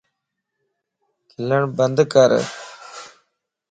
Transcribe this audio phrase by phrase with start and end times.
[1.29, 2.29] کلن بند ڪر